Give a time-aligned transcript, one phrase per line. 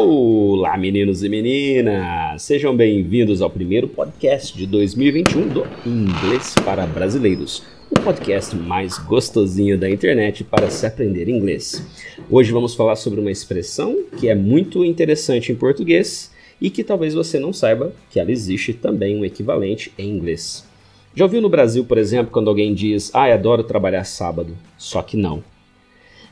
[0.00, 2.40] Olá, meninos e meninas!
[2.42, 9.76] Sejam bem-vindos ao primeiro podcast de 2021 do Inglês para Brasileiros, o podcast mais gostosinho
[9.76, 11.84] da internet para se aprender inglês.
[12.30, 17.12] Hoje vamos falar sobre uma expressão que é muito interessante em português e que talvez
[17.12, 20.64] você não saiba que ela existe também um equivalente em inglês.
[21.12, 25.16] Já ouviu no Brasil, por exemplo, quando alguém diz: "Ah, adoro trabalhar sábado", só que
[25.16, 25.42] não.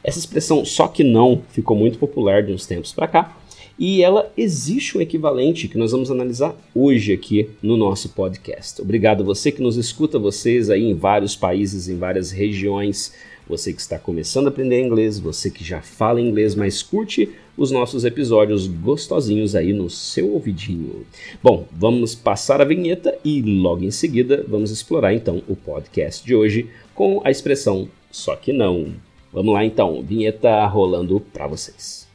[0.05, 3.37] Essa expressão só que não ficou muito popular de uns tempos para cá
[3.79, 8.81] e ela existe um equivalente que nós vamos analisar hoje aqui no nosso podcast.
[8.81, 13.13] Obrigado a você que nos escuta, vocês aí em vários países, em várias regiões,
[13.49, 17.71] você que está começando a aprender inglês, você que já fala inglês, mas curte os
[17.71, 21.07] nossos episódios gostosinhos aí no seu ouvidinho.
[21.43, 26.35] Bom, vamos passar a vinheta e logo em seguida vamos explorar então o podcast de
[26.35, 28.95] hoje com a expressão só que não.
[29.33, 32.06] Vamos lá então, vinheta rolando para vocês.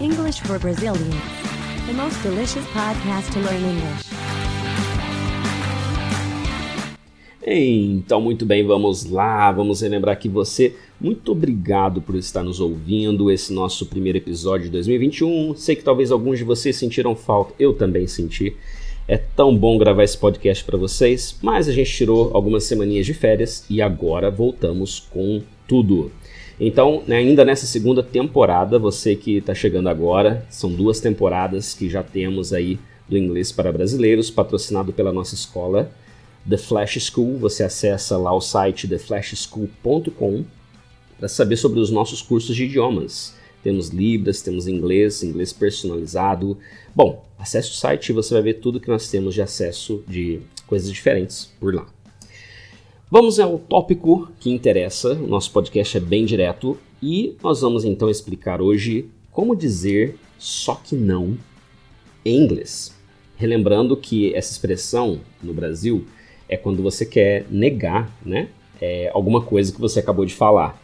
[0.00, 1.14] English for Brazilians.
[1.86, 4.10] The most delicious podcast to learn English.
[7.46, 9.52] Então, muito bem, vamos lá.
[9.52, 13.30] Vamos relembrar que você, muito obrigado por estar nos ouvindo.
[13.30, 15.54] Esse nosso primeiro episódio de 2021.
[15.54, 18.56] Sei que talvez alguns de vocês sentiram falta, eu também senti.
[19.06, 23.12] É tão bom gravar esse podcast para vocês, mas a gente tirou algumas semaninhas de
[23.12, 26.10] férias e agora voltamos com tudo.
[26.60, 31.88] Então, né, ainda nessa segunda temporada, você que está chegando agora, são duas temporadas que
[31.88, 35.90] já temos aí do Inglês para Brasileiros, patrocinado pela nossa escola,
[36.48, 37.38] The Flash School.
[37.38, 40.44] Você acessa lá o site theflashschool.com
[41.18, 43.34] para saber sobre os nossos cursos de idiomas.
[43.62, 46.58] Temos Libras, temos inglês, inglês personalizado.
[46.94, 50.40] Bom, acesse o site e você vai ver tudo que nós temos de acesso de
[50.66, 51.86] coisas diferentes por lá.
[53.12, 55.14] Vamos ao tópico que interessa.
[55.14, 60.76] O nosso podcast é bem direto e nós vamos então explicar hoje como dizer só
[60.76, 61.36] que não
[62.24, 62.94] em inglês.
[63.36, 66.04] Relembrando que essa expressão no Brasil
[66.48, 68.48] é quando você quer negar né,
[68.80, 70.80] é, alguma coisa que você acabou de falar.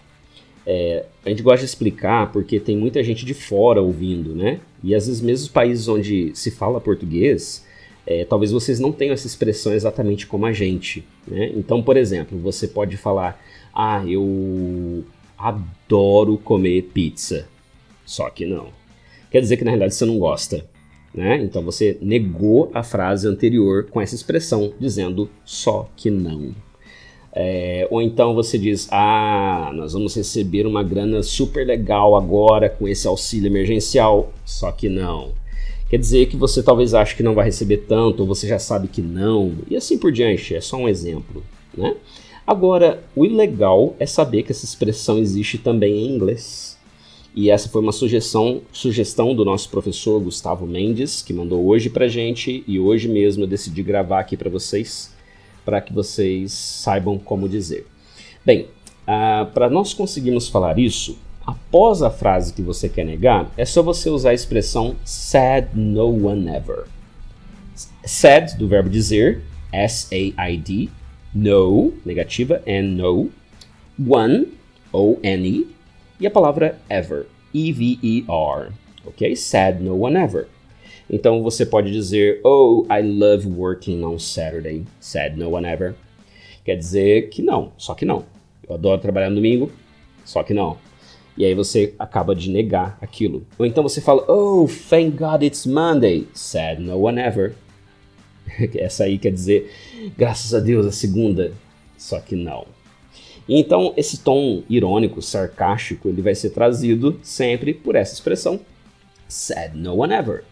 [0.67, 4.59] É, a gente gosta de explicar porque tem muita gente de fora ouvindo, né?
[4.83, 7.65] E às vezes mesmo os países onde se fala português,
[8.07, 11.05] é, talvez vocês não tenham essa expressão exatamente como a gente.
[11.27, 11.51] Né?
[11.57, 13.43] Então, por exemplo, você pode falar:
[13.75, 15.05] Ah, eu
[15.37, 17.49] adoro comer pizza.
[18.05, 18.69] Só que não.
[19.31, 20.65] Quer dizer que na realidade você não gosta.
[21.13, 21.43] Né?
[21.43, 26.55] Então você negou a frase anterior com essa expressão, dizendo só que não.
[27.33, 32.87] É, ou então você diz: Ah, nós vamos receber uma grana super legal agora com
[32.87, 34.33] esse auxílio emergencial.
[34.45, 35.33] Só que não.
[35.89, 38.89] Quer dizer que você talvez ache que não vai receber tanto, ou você já sabe
[38.89, 41.45] que não, e assim por diante, é só um exemplo.
[41.77, 41.95] Né?
[42.45, 46.77] Agora, o ilegal é saber que essa expressão existe também em inglês.
[47.35, 52.09] E essa foi uma sugestão, sugestão do nosso professor Gustavo Mendes, que mandou hoje pra
[52.09, 55.15] gente, e hoje mesmo eu decidi gravar aqui para vocês,
[55.65, 57.87] para que vocês saibam como dizer.
[58.45, 58.69] Bem,
[59.07, 63.81] ah, para nós conseguirmos falar isso, Após a frase que você quer negar, é só
[63.81, 66.87] você usar a expressão said no one ever.
[68.05, 69.43] Said, do verbo dizer,
[69.73, 70.89] S-A-I-D,
[71.33, 73.31] no, negativa, and no,
[73.97, 74.49] one,
[74.93, 75.69] O-N-E,
[76.19, 78.73] e a palavra ever, E-V-E-R,
[79.07, 79.37] ok?
[79.37, 80.49] Said no one ever.
[81.09, 85.95] Então você pode dizer, oh, I love working on Saturday, said no one ever.
[86.65, 88.25] Quer dizer que não, só que não.
[88.69, 89.71] Eu adoro trabalhar no domingo,
[90.25, 90.77] só que não.
[91.37, 93.47] E aí você acaba de negar aquilo.
[93.59, 96.27] Ou então você fala, oh, thank God it's Monday.
[96.33, 97.55] Said no one ever.
[98.75, 99.71] Essa aí quer dizer,
[100.17, 101.53] graças a Deus, a segunda.
[101.99, 102.67] Só que não.
[103.49, 108.59] Então, esse tom irônico, sarcástico, ele vai ser trazido sempre por essa expressão.
[109.29, 110.43] Said no one ever.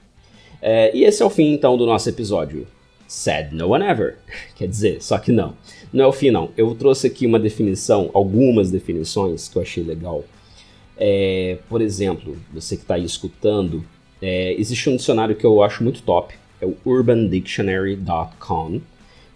[0.61, 2.67] É, e esse é o fim, então, do nosso episódio.
[3.09, 4.19] Said no one ever.
[4.55, 5.57] Quer dizer, só que não.
[5.93, 6.51] Não é o fim, não.
[6.57, 10.25] Eu trouxe aqui uma definição, algumas definições que eu achei legal
[10.97, 13.85] é, por exemplo, você que está aí escutando,
[14.23, 18.81] é, existe um dicionário que eu acho muito top, é o urbandictionary.com.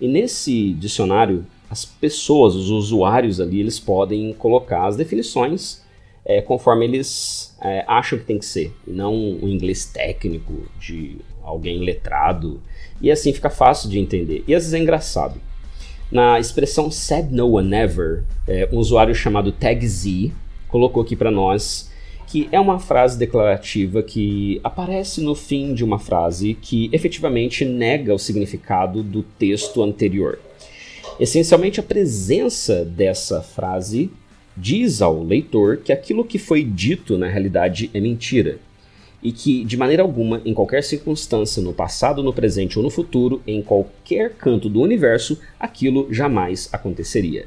[0.00, 5.82] E nesse dicionário, as pessoas, os usuários ali, eles podem colocar as definições
[6.24, 11.78] é, conforme eles é, acham que tem que ser, não um inglês técnico de alguém
[11.80, 12.60] letrado.
[13.00, 14.44] E assim fica fácil de entender.
[14.46, 15.40] E às vezes é engraçado.
[16.12, 20.30] Na expressão said no one ever, é, um usuário chamado TagZ
[20.68, 21.90] colocou aqui para nós
[22.28, 28.14] que é uma frase declarativa que aparece no fim de uma frase que efetivamente nega
[28.14, 30.38] o significado do texto anterior.
[31.18, 34.10] Essencialmente, a presença dessa frase
[34.54, 38.58] diz ao leitor que aquilo que foi dito na realidade é mentira
[39.22, 43.42] e que, de maneira alguma, em qualquer circunstância, no passado, no presente ou no futuro,
[43.46, 47.46] em qualquer canto do universo, aquilo jamais aconteceria.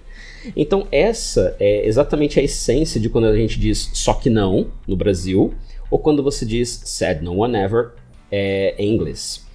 [0.56, 4.96] Então, essa é exatamente a essência de quando a gente diz só que não no
[4.96, 5.54] Brasil,
[5.90, 7.92] ou quando você diz said no one ever
[8.32, 9.46] é, em inglês.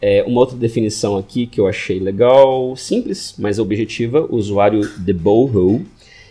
[0.00, 5.12] É, uma outra definição aqui que eu achei legal, simples, mas objetiva, o usuário The
[5.12, 5.86] Boho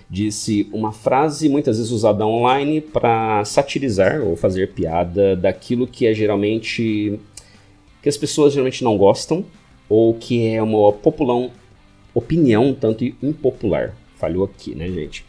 [0.10, 6.14] disse uma frase muitas vezes usada online para satirizar ou fazer piada daquilo que é
[6.14, 7.20] geralmente
[8.04, 9.44] que as pessoas geralmente não gostam
[9.90, 11.50] ou que é uma populão
[12.14, 13.96] opinião tanto impopular.
[14.18, 15.26] Falhou aqui, né, gente?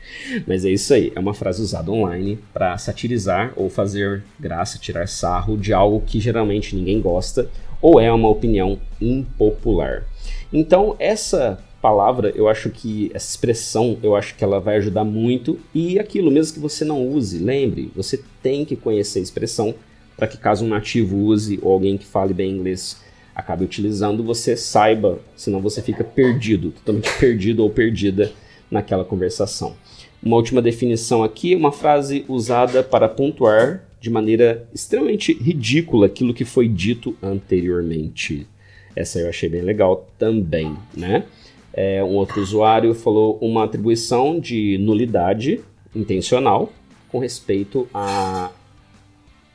[0.46, 1.12] Mas é isso aí.
[1.14, 6.20] É uma frase usada online para satirizar ou fazer graça, tirar sarro de algo que
[6.20, 7.50] geralmente ninguém gosta
[7.80, 10.04] ou é uma opinião impopular.
[10.52, 15.58] Então, essa palavra, eu acho que essa expressão, eu acho que ela vai ajudar muito
[15.74, 19.74] e aquilo mesmo que você não use, lembre, você tem que conhecer a expressão
[20.16, 23.04] para que caso um nativo use ou alguém que fale bem inglês
[23.34, 28.32] acabe utilizando, você saiba, senão você fica perdido, totalmente perdido ou perdida
[28.70, 29.74] naquela conversação.
[30.22, 36.44] Uma última definição aqui, uma frase usada para pontuar de maneira extremamente ridícula aquilo que
[36.44, 38.46] foi dito anteriormente.
[38.94, 41.24] Essa eu achei bem legal também, né?
[41.72, 45.60] É, um outro usuário falou uma atribuição de nulidade
[45.94, 46.72] intencional
[47.08, 48.50] com respeito a,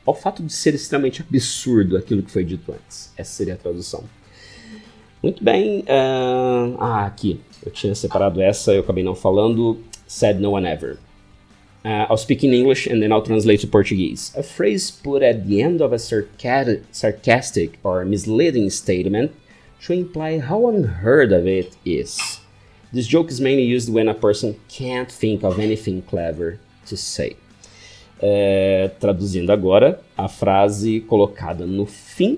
[0.06, 3.12] ao fato de ser extremamente absurdo aquilo que foi dito antes.
[3.18, 4.04] Essa seria a tradução.
[5.22, 5.82] Muito bem.
[5.82, 7.40] Uh, ah, aqui.
[7.64, 9.80] Eu tinha separado essa, eu acabei não falando.
[10.08, 10.98] Said no one ever.
[11.84, 14.32] Uh, I'll speak in English and then I'll translate to Portuguese.
[14.38, 19.32] A phrase put at the end of a sarcastic or misleading statement
[19.82, 22.40] to imply how unheard of it is.
[22.94, 27.36] This joke is mainly used when a person can't think of anything clever to say.
[28.22, 32.38] É, traduzindo agora, a frase colocada no fim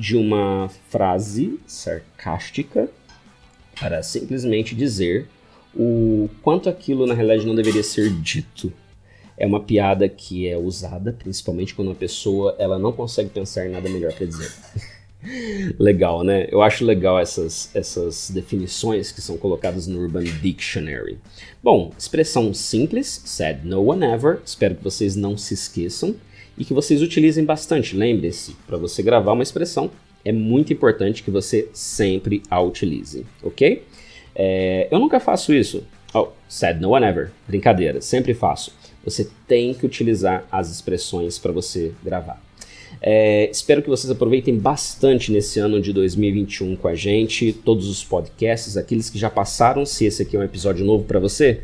[0.00, 2.88] de uma frase sarcástica
[3.78, 5.28] para simplesmente dizer
[5.74, 8.72] o quanto aquilo na realidade não deveria ser dito.
[9.36, 13.72] É uma piada que é usada principalmente quando uma pessoa ela não consegue pensar em
[13.72, 14.50] nada melhor para dizer.
[15.78, 16.48] legal, né?
[16.50, 21.18] Eu acho legal essas, essas definições que são colocadas no Urban Dictionary.
[21.62, 24.40] Bom, expressão simples, said no one ever.
[24.46, 26.16] Espero que vocês não se esqueçam
[26.56, 27.96] e que vocês utilizem bastante.
[27.96, 29.90] Lembre-se, para você gravar uma expressão,
[30.24, 33.82] é muito importante que você sempre a utilize, ok?
[34.34, 35.84] É, eu nunca faço isso.
[36.12, 37.30] Oh, said no one ever.
[37.46, 38.72] Brincadeira, sempre faço.
[39.04, 42.42] Você tem que utilizar as expressões para você gravar.
[43.00, 48.04] É, espero que vocês aproveitem bastante nesse ano de 2021 com a gente, todos os
[48.04, 51.60] podcasts, aqueles que já passaram, se esse aqui é um episódio novo para você,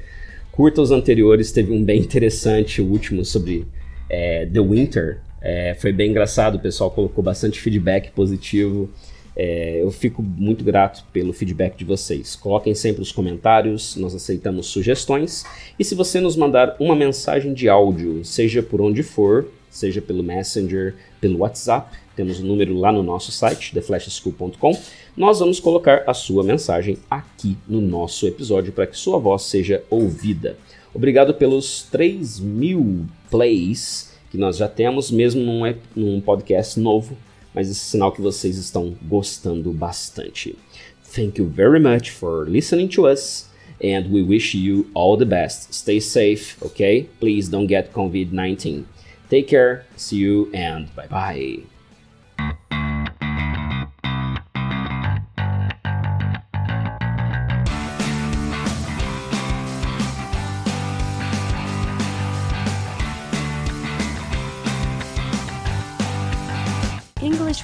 [0.50, 3.66] curta os anteriores, teve um bem interessante, o último sobre
[4.08, 8.90] é, The Winter, é, foi bem engraçado, o pessoal colocou bastante feedback positivo.
[9.36, 12.34] É, eu fico muito grato pelo feedback de vocês.
[12.34, 15.44] Coloquem sempre os comentários, nós aceitamos sugestões.
[15.78, 20.22] E se você nos mandar uma mensagem de áudio, seja por onde for, seja pelo
[20.22, 24.80] Messenger, pelo WhatsApp, temos o um número lá no nosso site, theflashschool.com.
[25.14, 29.84] Nós vamos colocar a sua mensagem aqui no nosso episódio para que sua voz seja
[29.90, 30.56] ouvida.
[30.96, 35.60] Obrigado pelos 3 mil plays que nós já temos, mesmo num,
[35.94, 37.14] num podcast novo,
[37.54, 40.56] mas esse é sinal que vocês estão gostando bastante.
[41.14, 43.46] Thank you very much for listening to us
[43.84, 45.74] and we wish you all the best.
[45.74, 47.10] Stay safe, okay?
[47.20, 48.86] Please don't get COVID 19.
[49.28, 51.75] Take care, see you, and bye bye.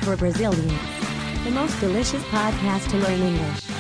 [0.03, 0.73] For Brazilians.
[1.45, 3.72] The most delicious podcast to learn English.